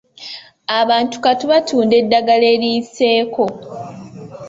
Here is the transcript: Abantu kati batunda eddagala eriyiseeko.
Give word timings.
Abantu 0.79 1.15
kati 1.23 1.45
batunda 1.51 1.93
eddagala 2.01 2.45
eriyiseeko. 2.55 3.43